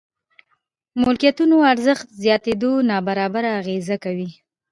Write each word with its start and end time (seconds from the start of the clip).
ملکيتونو 1.01 1.57
ارزښت 1.71 2.07
زياتېدو 2.23 2.71
نابرابري 2.89 3.49
اغېزه 3.59 3.97
کوي. 4.03 4.29